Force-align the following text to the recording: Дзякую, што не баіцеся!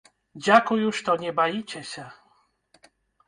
Дзякую, 0.45 0.87
што 0.99 1.15
не 1.25 1.33
баіцеся! 1.39 2.05